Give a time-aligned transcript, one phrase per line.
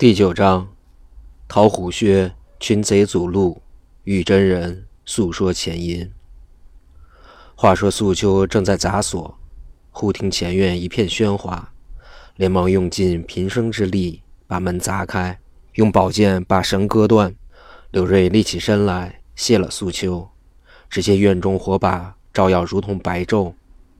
[0.00, 0.66] 第九章，
[1.46, 3.60] 桃虎穴群贼阻路，
[4.04, 6.10] 玉真人诉说前因。
[7.54, 9.38] 话说素秋正在砸锁，
[9.90, 11.74] 忽听前院一片喧哗，
[12.36, 15.38] 连忙用尽平生之力把门砸开，
[15.74, 17.34] 用宝剑把绳割断。
[17.90, 20.26] 柳瑞立起身来，谢了素秋。
[20.88, 23.52] 只见院中火把照耀如同白昼，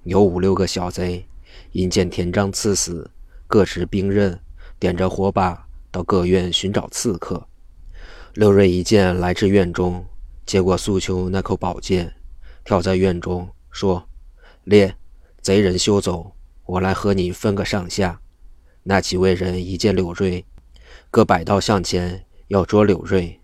[0.04, 1.26] 有五六个小贼，
[1.72, 3.10] 因见田章刺死，
[3.46, 4.40] 各持兵刃，
[4.78, 5.66] 点着火把。
[5.92, 7.48] 到各院寻找刺客，
[8.34, 10.04] 刘瑞一见来至院中，
[10.46, 12.14] 接过素秋那口宝剑，
[12.64, 14.08] 跳在院中说
[14.62, 14.94] ：“烈，
[15.40, 16.32] 贼人休走，
[16.64, 18.20] 我来和你分个上下。”
[18.84, 20.44] 那几位人一见柳瑞，
[21.10, 23.40] 各摆刀向前要捉柳瑞。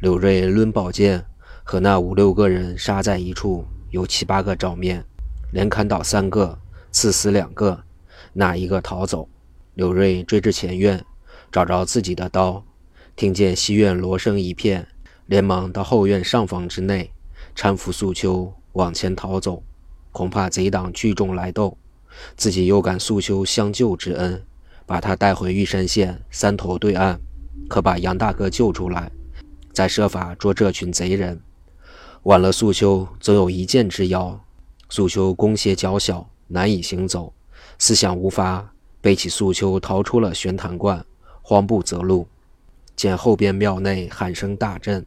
[0.00, 1.26] 柳瑞抡宝剑，
[1.64, 5.04] 和那五六个人杀在一处，有七八个照面，
[5.52, 6.56] 连砍倒三个，
[6.92, 7.82] 刺死两个，
[8.32, 9.28] 哪一个逃走？
[9.74, 11.04] 柳瑞追至前院。
[11.50, 12.64] 找着自己的刀，
[13.16, 14.86] 听见西院锣声一片，
[15.26, 17.10] 连忙到后院上房之内，
[17.56, 19.62] 搀扶素秋往前逃走。
[20.12, 21.76] 恐怕贼党聚众来斗，
[22.36, 24.42] 自己又感素秋相救之恩，
[24.84, 27.18] 把他带回玉山县三头对岸，
[27.68, 29.10] 可把杨大哥救出来，
[29.72, 31.40] 再设法捉这群贼人。
[32.24, 34.40] 晚了，素秋总有一箭之遥。
[34.90, 37.32] 素秋弓鞋脚小，难以行走，
[37.78, 41.04] 思想无发，背起素秋逃出了玄坛观。
[41.48, 42.28] 慌不择路，
[42.94, 45.06] 见后边庙内喊声大震，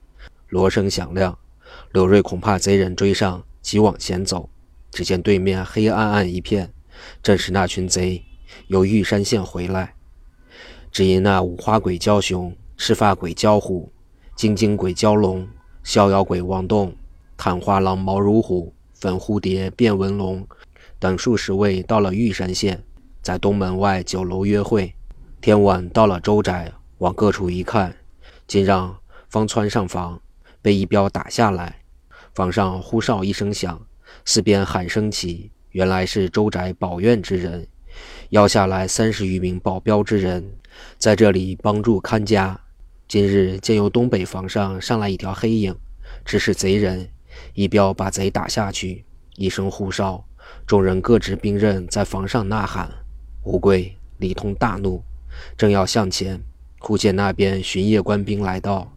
[0.50, 1.38] 锣声响亮。
[1.94, 4.50] 柳瑞恐怕贼人追上，急往前走。
[4.90, 6.74] 只见对面黑暗暗一片，
[7.22, 8.24] 正是那群贼
[8.66, 9.94] 由玉山县回来。
[10.92, 13.94] 只因那五花鬼蛟熊、赤发鬼蛟虎、
[14.36, 15.48] 金睛鬼蛟龙、
[15.84, 16.96] 逍遥鬼王栋、
[17.38, 20.48] 探花狼毛如虎、粉蝴蝶变纹龙
[20.98, 22.84] 等数十位到了玉山县，
[23.22, 24.96] 在东门外酒楼约会。
[25.42, 27.98] 天晚到了周宅，往各处一看，
[28.46, 28.96] 竟让
[29.28, 30.22] 方窜上房，
[30.62, 31.78] 被一镖打下来。
[32.36, 33.82] 房上呼哨一声响，
[34.24, 37.68] 四边喊声起，原来是周宅保院之人，
[38.30, 40.48] 要下来三十余名保镖之人，
[41.00, 42.62] 在这里帮助看家。
[43.08, 45.76] 今日见由东北房上上来一条黑影，
[46.24, 47.10] 只是贼人，
[47.56, 49.06] 一镖把贼打下去。
[49.38, 50.24] 一声呼哨，
[50.68, 52.88] 众人各执兵刃，在房上呐喊。
[53.46, 55.04] 乌龟李通大怒。
[55.58, 56.42] 正要向前，
[56.80, 58.92] 忽见那边巡夜官兵来到，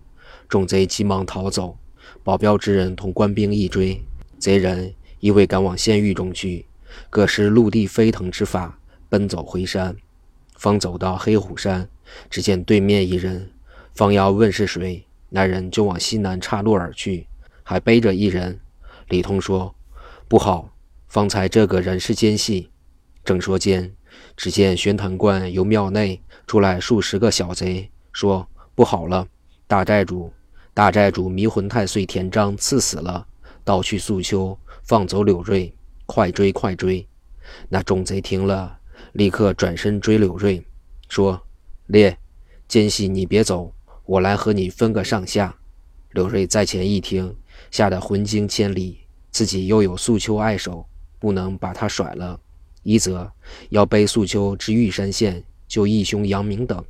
[0.48, 1.76] 众贼急忙逃走。
[2.22, 4.02] 保镖之人同官兵一追，
[4.38, 6.66] 贼人亦未赶往县狱中去，
[7.10, 8.78] 各施陆地飞腾之法，
[9.08, 9.96] 奔走回山。
[10.56, 11.88] 方走到黑虎山，
[12.30, 13.50] 只见对面一人，
[13.94, 17.26] 方要问是谁，那人就往西南岔路而去，
[17.62, 18.60] 还背着一人。
[19.08, 19.74] 李通说
[20.28, 20.70] ：“不好，
[21.08, 22.70] 方才这个人是奸细。”
[23.24, 23.94] 正说间，
[24.36, 29.26] 只见玄坛观由庙内出来数十个小贼，说：“不好了，
[29.66, 30.32] 大寨主，
[30.72, 33.26] 大寨主迷魂太岁田章刺死了，
[33.64, 35.72] 盗去素秋，放走柳瑞，
[36.06, 37.06] 快追快追！”
[37.68, 38.78] 那众贼听了，
[39.12, 40.64] 立刻转身追柳瑞，
[41.08, 41.40] 说
[41.86, 42.16] ：“烈，
[42.66, 43.72] 奸细你别走，
[44.04, 45.54] 我来和你分个上下。”
[46.12, 47.36] 柳瑞在前一听，
[47.70, 49.00] 吓得魂惊千里，
[49.30, 50.86] 自己又有素秋爱手，
[51.18, 52.40] 不能把他甩了。
[52.84, 53.32] 一则
[53.70, 56.84] 要背素秋至玉山县救义兄杨明等，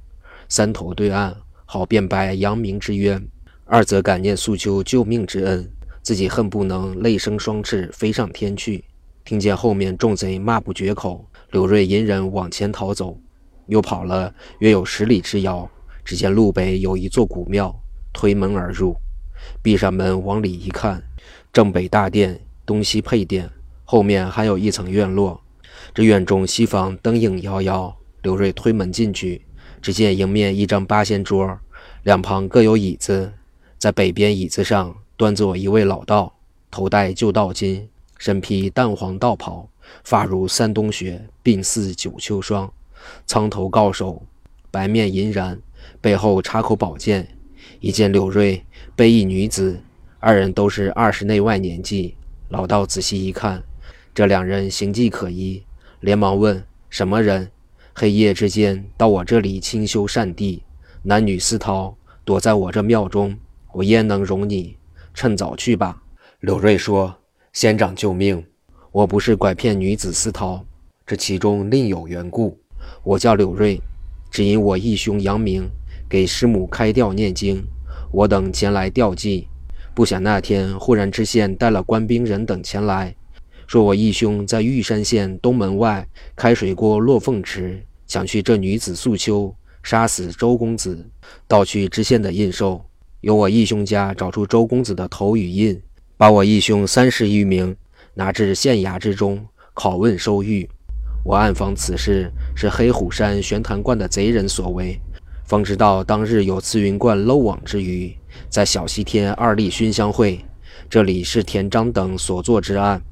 [0.49, 1.35] 三头对岸
[1.65, 3.19] 好辩白杨明之冤；
[3.65, 5.71] 二则感念素秋救命之恩，
[6.03, 8.85] 自己恨不能泪生双翅飞上天去。
[9.25, 13.17] 听见后面众贼骂不绝口，柳瑞隐忍往前逃走，
[13.69, 15.71] 又跑了约有十里之遥，
[16.05, 17.75] 只见路北有一座古庙，
[18.13, 18.97] 推门而入，
[19.63, 21.01] 闭上门往里一看，
[21.53, 23.49] 正北大殿，东西配殿，
[23.85, 25.41] 后面还有一层院落。
[25.93, 29.43] 这院中西房灯影摇摇，刘瑞推门进去，
[29.83, 31.59] 只见迎面一张八仙桌，
[32.05, 33.33] 两旁各有椅子，
[33.79, 36.35] 在北边椅子上端坐一位老道，
[36.71, 37.83] 头戴旧道巾，
[38.19, 39.69] 身披淡黄道袍，
[40.05, 42.73] 发如山冬雪，鬓似九秋霜，
[43.27, 44.23] 苍头高首，
[44.71, 45.59] 白面银髯，
[46.01, 47.29] 背后插口宝剑。
[47.81, 48.65] 一见柳瑞
[48.97, 49.79] 背一女子，
[50.19, 52.15] 二人都是二十内外年纪。
[52.49, 53.63] 老道仔细一看，
[54.15, 55.63] 这两人形迹可疑。
[56.05, 57.51] 连忙问：“什么人？
[57.95, 60.63] 黑夜之间到我这里清修善地，
[61.03, 61.97] 男女私逃，
[62.27, 63.35] 躲在我这庙中，
[63.73, 64.77] 我焉能容你？
[65.15, 66.03] 趁早去吧。”
[66.41, 67.17] 柳瑞说
[67.55, 68.45] ：“仙长救命！
[68.93, 70.63] 我不是拐骗女子私逃，
[71.07, 72.59] 这其中另有缘故。
[73.03, 73.81] 我叫柳瑞，
[74.31, 75.67] 只因我义兄杨明
[76.07, 77.65] 给师母开吊念经，
[78.13, 79.49] 我等前来吊祭，
[79.95, 83.17] 不想那天忽然知县带了官兵人等前来。”
[83.67, 86.07] 说我义兄在玉山县东门外
[86.37, 91.07] 开水锅落凤池，想去这女子素秋杀死周公子，
[91.49, 92.81] 盗取知县的印绶，
[93.21, 95.81] 由我义兄家找出周公子的头与印，
[96.17, 97.75] 把我义兄三十余名
[98.15, 100.69] 拿至县衙之中拷问收狱。
[101.25, 105.01] 我暗访此事是黑虎山玄坛观的贼人所为，
[105.45, 108.15] 方知道当日有慈云观漏网之鱼，
[108.51, 110.45] 在小西天二立熏香会，
[110.91, 113.03] 这里是田章等所作之案，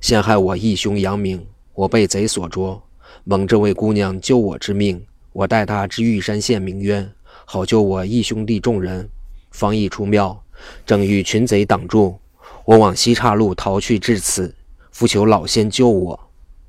[0.00, 2.82] 陷害我义兄杨明，我被贼所捉，
[3.24, 7.12] 蒙这位姑娘救我之命，我带她至玉山县鸣冤，
[7.44, 9.08] 好救我义兄弟众人。
[9.50, 10.42] 方一出庙，
[10.86, 12.18] 正遇群贼挡住，
[12.64, 14.54] 我往西岔路逃去，至此，
[14.92, 16.20] 复求老仙救我。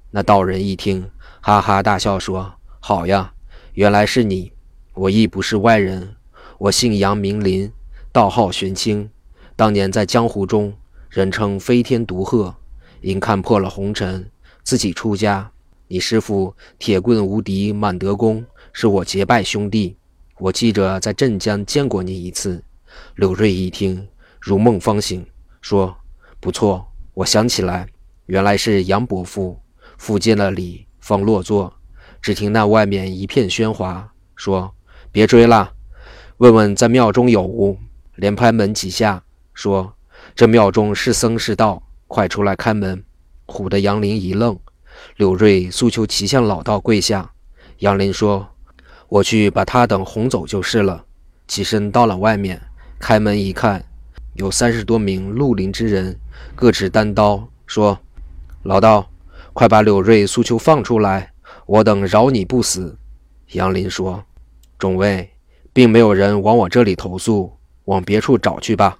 [0.10, 1.07] 那道人一听，
[1.42, 3.34] 哈哈大笑，说：“好呀，
[3.74, 4.52] 原来是你！
[4.94, 6.16] 我亦不是外人，
[6.57, 7.72] 我姓杨，名林，
[8.12, 9.10] 道号玄清。
[9.56, 10.74] 当年在江湖中，
[11.10, 12.56] 人称飞天独鹤，
[13.01, 14.30] 因看破了红尘，
[14.63, 15.51] 自己出家。
[15.88, 19.98] 你师父铁棍无敌满德公是我结拜兄弟，
[20.38, 22.63] 我记着在镇江见过你一次。”
[23.15, 24.07] 柳瑞一听，
[24.39, 25.25] 如梦方醒，
[25.62, 25.95] 说
[26.39, 27.88] ：“不错，我想起来，
[28.25, 29.59] 原来是杨伯父。”
[29.97, 31.74] 复见了礼，方落座。
[32.21, 34.74] 只听那外面一片喧哗，说
[35.12, 35.74] ：“别追了，
[36.38, 37.77] 问问在庙中有无。”
[38.15, 39.24] 连拍门几下，
[39.54, 39.94] 说
[40.36, 41.81] ：“这庙中是僧是道，
[42.12, 43.02] 快出来开门。”
[43.48, 44.60] 唬得杨林一愣。
[45.16, 47.31] 柳瑞诉求齐向老道跪下。
[47.80, 48.50] 杨林说
[49.08, 51.06] ：“我去把他等哄走就是了。”
[51.48, 52.62] 起身到了外面，
[53.00, 53.84] 开门一看，
[54.34, 56.19] 有三十多名绿林之人，
[56.54, 57.98] 各持单刀，说
[58.64, 59.07] ：“老道。”
[59.54, 61.34] 快把柳瑞诉求放出来，
[61.66, 62.98] 我等饶你不死。
[63.52, 64.24] 杨林说
[64.80, 65.30] ：“众位，
[65.74, 69.00] 并没有人往我这里投诉，往别处找去吧。”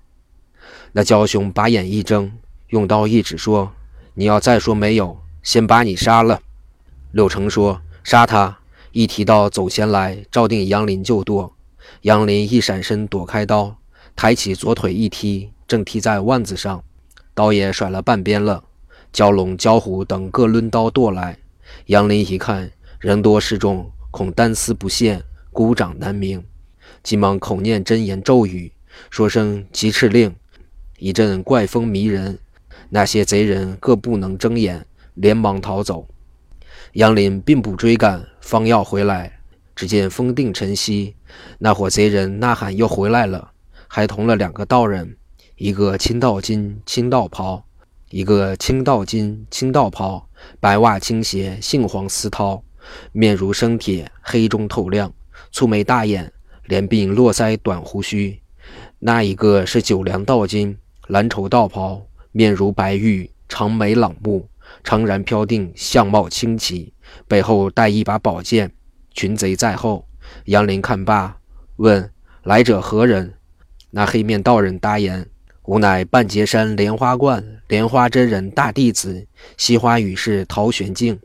[0.92, 2.30] 那焦雄把眼一睁，
[2.72, 3.74] 用刀一指说
[4.16, 6.42] ：“你要再说没有，先把你杀了。”
[7.12, 8.60] 柳成说：“杀他！”
[8.94, 11.54] 一提刀走前来，照定杨林就剁。
[12.04, 13.76] 杨林一闪身躲开刀，
[14.16, 16.82] 抬起左腿一踢，正踢在腕子上，
[17.34, 18.64] 刀也甩了半边了。
[19.14, 21.38] 蛟龙、蛟虎等各抡刀剁来，
[21.88, 25.22] 杨林一看人多势众，恐单丝不现，
[25.52, 26.42] 孤掌难鸣，
[27.04, 28.72] 急忙口念真言咒语，
[29.10, 30.34] 说声急敕令，
[31.00, 32.40] 一阵怪风迷人，
[32.94, 36.06] 那些贼人各不能睁眼，连忙逃走。
[36.94, 39.40] 杨林并不追赶，方要回来，
[39.74, 41.16] 只见风定晨曦，
[41.58, 43.52] 那伙贼人呐喊又回来了，
[43.88, 45.16] 还同了两个道人，
[45.56, 47.64] 一个青道金，青道袍。
[48.10, 50.28] 一个青道金、青道袍，
[50.60, 52.62] 白袜青鞋，杏黄丝绦，
[53.14, 55.14] 面如生铁，黑中透亮，
[55.54, 56.30] 蹙眉大眼，
[56.66, 58.42] 连鬓络腮，短胡须。
[59.00, 60.78] 那一个是九梁道金，
[61.08, 64.48] 蓝绸道袍，面如白玉，长眉朗目，
[64.84, 66.94] 长髯飘定，相貌清奇，
[67.28, 68.72] 背后带一把宝剑。
[69.14, 70.08] 群贼在后，
[70.46, 71.38] 杨林看罢，
[71.76, 72.10] 问
[72.44, 73.34] 来者何人？
[73.90, 75.28] 那黑面道人答言。
[75.66, 81.20] 吾乃半截山莲花观莲花真人大弟子，西花羽士陶玄静。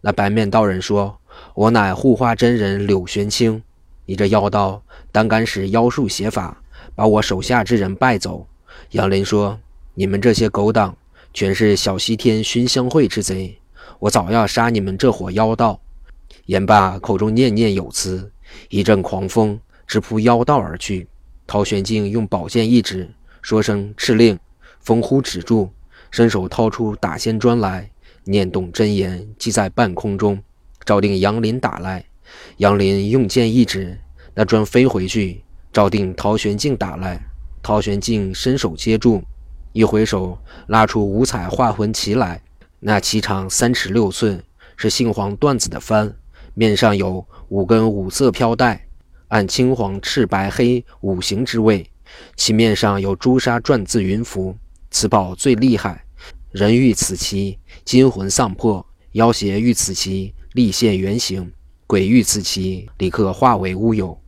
[0.00, 1.20] 那白面道人说
[1.54, 3.62] ：“我乃护花真人柳玄清。
[4.06, 6.60] 你这妖道，胆敢使妖术邪法，
[6.94, 8.46] 把我手下之人败走。”
[8.92, 9.60] 杨林说
[9.98, 10.96] ：“你们这些狗党，
[11.34, 13.58] 全是小西天熏香会之贼，
[13.98, 15.80] 我早要杀你们这伙妖道。”
[16.46, 18.30] 言罢，口中念念有词，
[18.68, 19.58] 一阵狂风
[19.88, 21.08] 直扑妖道而去。
[21.48, 23.10] 陶玄静用宝剑一指。
[23.42, 24.38] 说声敕令，
[24.78, 25.68] 风呼止住，
[26.12, 27.90] 伸手掏出打仙砖来，
[28.22, 30.40] 念动真言，系在半空中，
[30.84, 32.04] 照定杨林打来。
[32.58, 33.98] 杨林用剑一指，
[34.32, 37.20] 那砖飞回去，照定陶玄镜打来。
[37.60, 39.24] 陶玄镜伸手接住，
[39.72, 42.40] 一回手拉出五彩化魂旗来，
[42.80, 44.42] 那旗长三尺六寸，
[44.76, 46.12] 是杏黄缎子的幡，
[46.54, 48.86] 面上有五根五色飘带，
[49.28, 51.88] 按青黄赤白黑五行之位。
[52.34, 54.56] 其面上有朱砂篆字云符，
[54.90, 56.04] 此宝最厉害。
[56.50, 58.82] 人遇此旗，金魂丧魄；
[59.12, 61.44] 妖邪遇此旗，立现原形；
[61.86, 64.18] 鬼遇此旗，立刻化为乌有。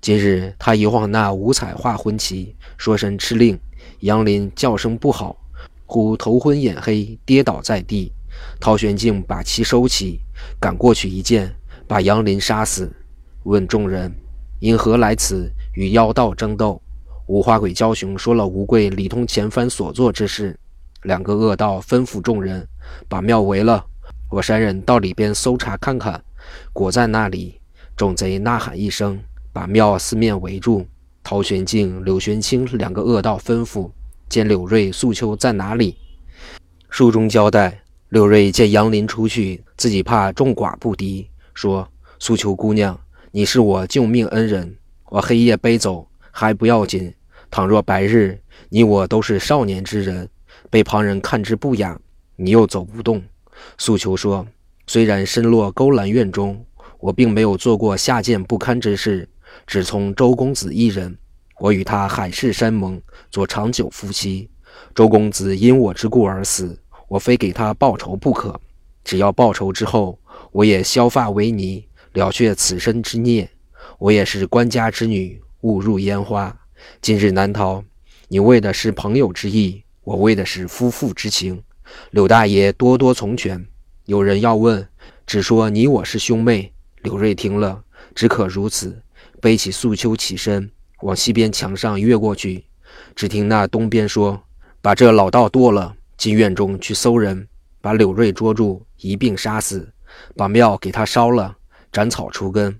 [0.00, 3.58] 今日他一晃那五彩化魂旗，说声敕令，
[4.06, 5.36] 杨林叫声不好，
[5.84, 8.12] 忽头昏眼黑，跌倒在地。
[8.60, 10.20] 陶玄静把旗收起，
[10.60, 11.52] 赶过去一剑，
[11.88, 12.88] 把杨林杀死。
[13.42, 14.14] 问众人：
[14.60, 16.80] 因何来此与妖道争斗？
[17.26, 20.56] 五花鬼焦雄说了吴贵、李通前番所做之事，
[21.02, 22.64] 两个恶道吩咐众人
[23.08, 23.84] 把庙围了。
[24.30, 26.22] 我三人到里边搜查看看，
[26.72, 27.60] 果在那里。
[27.96, 29.18] 众贼呐喊一声，
[29.52, 30.86] 把庙四面围住。
[31.24, 33.90] 陶玄静、柳玄清两个恶道吩咐
[34.28, 35.96] 见柳瑞、素秋在哪里。
[36.90, 42.98] 书中交代，柳瑞见杨林出去，自己怕众寡不敌，说：“素秋姑娘，
[43.30, 44.76] 你是我救命恩人，
[45.10, 47.12] 我黑夜背走还不要紧。
[47.50, 50.28] 倘若白日，你我都是少年之人，
[50.68, 51.98] 被旁人看之不雅，
[52.36, 53.22] 你又走不动。
[53.78, 54.46] 素秋说
[54.86, 56.64] ：“虽然身落勾栏院中，
[56.98, 59.28] 我并没有做过下贱不堪之事，
[59.66, 61.16] 只从周公子一人。
[61.58, 64.48] 我与他海誓山盟，做长久夫妻。
[64.94, 68.60] 周公子因我之故而死，我非给他报仇不可。
[69.02, 70.18] 只要报仇之后，
[70.52, 73.48] 我也削发为尼，了却此生之孽。
[73.98, 76.54] 我也是官家之女，误入烟花。”
[77.00, 77.82] 今日难逃，
[78.28, 81.62] 你为的是朋友之意，我为的是夫妇之情。
[82.10, 83.66] 柳大爷多多从权。
[84.04, 84.86] 有人要问，
[85.26, 86.70] 只说你我是兄妹。
[87.02, 87.82] 柳瑞听了，
[88.14, 89.02] 只可如此，
[89.40, 90.70] 背起素秋起身，
[91.02, 92.64] 往西边墙上越过去。
[93.14, 94.40] 只听那东边说
[94.80, 97.46] ：“把这老道剁了，进院中去搜人，
[97.80, 99.92] 把柳瑞捉住，一并杀死，
[100.36, 101.56] 把庙给他烧了，
[101.92, 102.78] 斩草除根。”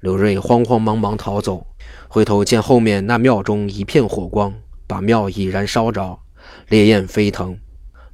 [0.00, 1.66] 柳瑞慌慌忙忙逃走。
[2.08, 4.52] 回头见后面那庙中一片火光，
[4.86, 6.18] 把庙已然烧着，
[6.68, 7.58] 烈焰飞腾。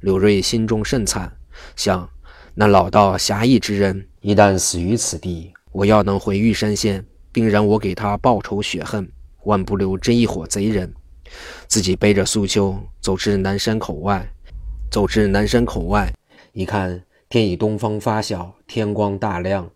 [0.01, 1.31] 柳瑞心中甚惨，
[1.75, 2.09] 想
[2.53, 9.09] 那老道侠义之人，一旦死于此地，我要能回玉山县，定然我给他报仇雪恨，
[9.47, 10.93] 万不留这一伙贼人。
[11.67, 14.29] 自己背着素秋走至南山口外，
[14.91, 16.13] 走至南山口外，
[16.51, 19.69] 一看天已东方发晓，天光大亮。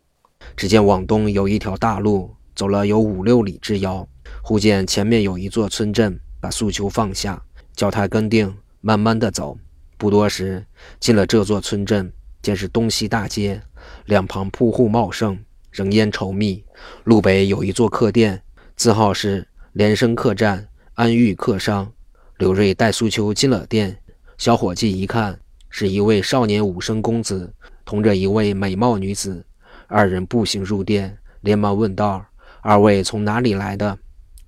[0.58, 4.08] 只见往东有一条大路，走了有五六里之遥。
[4.42, 7.42] 忽见前面有一座村镇，把素秋放下，
[7.74, 9.58] 叫他跟定，慢慢的走。
[9.98, 10.66] 不多时，
[11.00, 12.12] 进了这座村镇，
[12.42, 13.62] 见是东西大街，
[14.06, 15.38] 两旁铺户茂盛，
[15.72, 16.63] 人烟稠密。
[17.04, 18.42] 路北有一座客店，
[18.75, 21.90] 字号是连升客栈，安寓客商。
[22.38, 23.98] 刘瑞带苏秋进了店，
[24.38, 27.54] 小伙计一看，是一位少年武生公子，
[27.86, 29.46] 同着一位美貌女子，
[29.88, 32.25] 二人步行入店，连忙问道
[32.62, 33.98] ：“二位从哪里来的？”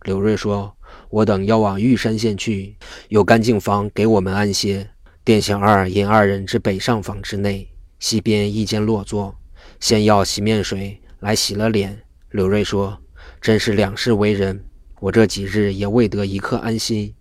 [0.03, 0.75] 刘瑞说
[1.09, 2.75] ：“我等要往玉山县去，
[3.07, 4.89] 有干净房给我们安歇。
[5.23, 9.33] 店小二引二人至北上房之内，西边一间落座，
[9.79, 11.97] 先要洗面水来洗了脸。”
[12.31, 12.99] 刘瑞说
[13.39, 14.65] ：“真是两世为人，
[15.03, 17.13] 我这几日也未得一刻安心。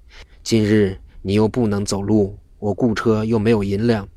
[0.45, 4.09] 今日你又不能走路，我雇车又没有银两，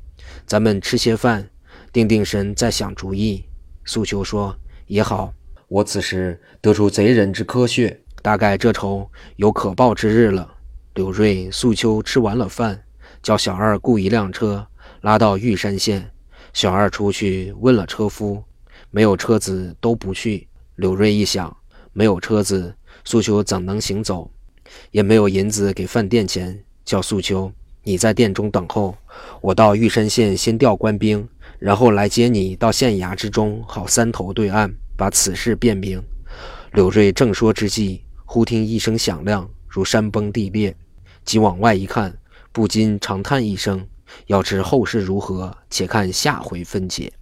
[0.46, 1.50] 咱们吃些饭，
[1.92, 3.44] 定定神，再想主意。”
[3.84, 4.56] 素秋说
[4.86, 5.34] ：“也好，
[5.66, 10.48] 我此时得出贼人之科学。”大概这仇有可报之日了。
[10.94, 12.80] 柳瑞、素秋吃完了饭，
[13.20, 14.64] 叫小二雇一辆车，
[15.00, 16.08] 拉到玉山县。
[16.52, 18.44] 小二出去问了车夫，
[18.92, 20.46] 没有车子都不去。
[20.76, 21.56] 柳瑞一想，
[21.92, 22.72] 没有车子，
[23.06, 24.28] 素秋怎能行走？
[24.90, 27.52] 也没有银子给饭店钱，叫素秋
[27.84, 28.96] 你在店中等候，
[29.40, 31.26] 我到玉山县先调官兵，
[31.60, 36.02] 然后来接你到县衙之中，好三头对岸，把此事辨明。
[36.72, 38.02] 柳瑞正说之际。
[38.28, 40.74] 忽听一声响亮，如山崩地裂，
[41.24, 42.12] 即往外一看，
[42.50, 43.86] 不禁长叹一声。
[44.26, 47.12] 要知后事如何，且看下回分解。